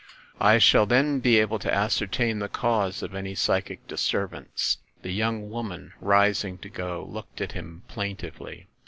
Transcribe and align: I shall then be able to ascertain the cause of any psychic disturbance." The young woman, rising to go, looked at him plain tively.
I 0.39 0.57
shall 0.57 0.87
then 0.87 1.19
be 1.19 1.37
able 1.37 1.59
to 1.59 1.71
ascertain 1.71 2.39
the 2.39 2.49
cause 2.49 3.03
of 3.03 3.13
any 3.13 3.35
psychic 3.35 3.87
disturbance." 3.87 4.79
The 5.03 5.11
young 5.13 5.51
woman, 5.51 5.93
rising 6.01 6.57
to 6.65 6.69
go, 6.69 7.05
looked 7.07 7.39
at 7.39 7.51
him 7.51 7.83
plain 7.87 8.17
tively. 8.17 8.65